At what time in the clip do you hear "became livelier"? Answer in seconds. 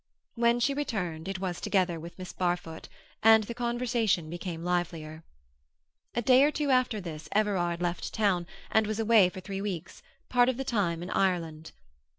4.31-5.23